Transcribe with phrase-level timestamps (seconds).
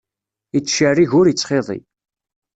[0.57, 1.79] Ittcerrig ur ittxiḍi.